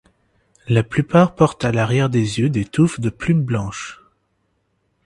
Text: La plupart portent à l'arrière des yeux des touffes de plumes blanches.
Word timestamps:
La 0.67 0.81
plupart 0.81 1.35
portent 1.35 1.63
à 1.63 1.71
l'arrière 1.71 2.09
des 2.09 2.39
yeux 2.39 2.49
des 2.49 2.65
touffes 2.65 2.99
de 2.99 3.11
plumes 3.11 3.43
blanches. 3.43 4.01